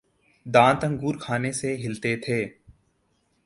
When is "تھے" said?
2.17-2.39